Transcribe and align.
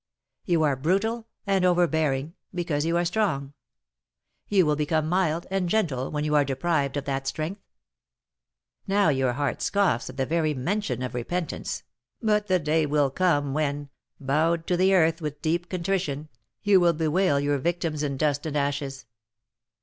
You 0.45 0.63
are 0.63 0.75
brutal 0.75 1.27
and 1.45 1.63
overbearing, 1.63 2.33
because 2.55 2.85
you 2.87 2.97
are 2.97 3.05
strong; 3.05 3.53
you 4.47 4.65
will 4.65 4.75
become 4.75 5.07
mild 5.07 5.45
and 5.51 5.69
gentle 5.69 6.09
when 6.09 6.23
you 6.23 6.33
are 6.33 6.43
deprived 6.43 6.97
of 6.97 7.05
that 7.05 7.27
strength. 7.27 7.61
Now 8.87 9.09
your 9.09 9.33
heart 9.33 9.61
scoffs 9.61 10.09
at 10.09 10.17
the 10.17 10.25
very 10.25 10.55
mention 10.55 11.03
of 11.03 11.13
repentance, 11.13 11.83
but 12.19 12.47
the 12.47 12.57
day 12.57 12.87
will 12.87 13.11
come 13.11 13.53
when, 13.53 13.89
bowed 14.19 14.65
to 14.65 14.75
the 14.75 14.91
earth 14.95 15.21
with 15.21 15.39
deep 15.43 15.69
contrition, 15.69 16.29
you 16.63 16.79
will 16.79 16.93
bewail 16.93 17.39
your 17.39 17.59
victims 17.59 18.01
in 18.01 18.17
dust 18.17 18.47
and 18.47 18.57
ashes. 18.57 19.05